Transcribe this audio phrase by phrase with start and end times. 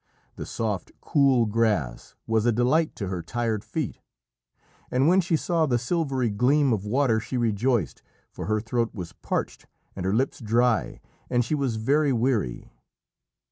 [0.35, 3.99] The soft, cool grass was a delight to her tired feet,
[4.89, 8.01] and when she saw the silvery gleam of water she rejoiced,
[8.31, 12.71] for her throat was parched and her lips dry and she was very weary.